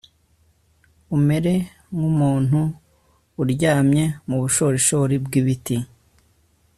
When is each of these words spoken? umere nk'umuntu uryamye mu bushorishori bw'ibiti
umere 1.15 1.53
nk'umuntu 1.95 2.59
uryamye 3.41 4.05
mu 4.27 4.35
bushorishori 4.41 5.15
bw'ibiti 5.25 5.77